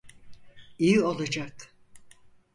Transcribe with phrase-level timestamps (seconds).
[0.79, 1.69] İyi olacak.